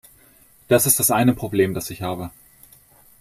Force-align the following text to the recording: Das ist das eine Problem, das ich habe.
Das 0.67 0.87
ist 0.87 0.99
das 0.99 1.11
eine 1.11 1.35
Problem, 1.35 1.75
das 1.75 1.91
ich 1.91 2.01
habe. 2.01 2.31